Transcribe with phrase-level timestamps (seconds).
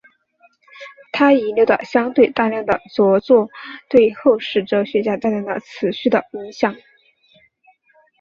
[1.11, 3.47] 他遗留的相对大量的着作
[3.87, 6.75] 对后世哲学家带来了持续的影响。